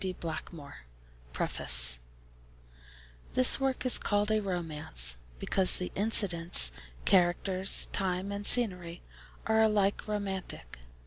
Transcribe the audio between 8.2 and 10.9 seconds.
and scenery, are alike romantic.